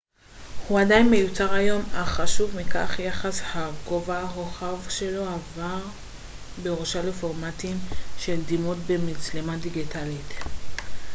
הוא 0.67 0.79
עדיין 0.79 1.09
מיוצר 1.11 1.53
היום 1.53 1.81
אך 1.93 2.07
חשוב 2.09 2.55
מכך 2.55 2.95
יחס 2.99 3.41
הגובה-רוחב 3.53 4.89
שלו 4.89 5.25
עבר 5.25 5.79
בירושה 6.63 7.01
לפורמטים 7.01 7.75
של 8.17 8.43
דימות 8.47 8.77
במצלמה 8.87 9.57
דיגיטלית 9.57 10.31